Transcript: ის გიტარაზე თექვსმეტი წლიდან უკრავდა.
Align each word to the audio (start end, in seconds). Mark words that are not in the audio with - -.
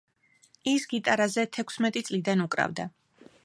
ის 0.71 0.87
გიტარაზე 0.93 1.45
თექვსმეტი 1.59 2.05
წლიდან 2.09 2.45
უკრავდა. 2.47 2.89